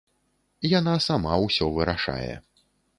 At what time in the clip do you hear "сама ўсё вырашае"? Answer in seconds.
1.09-2.29